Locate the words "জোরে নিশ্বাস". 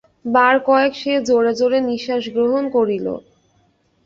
1.59-2.23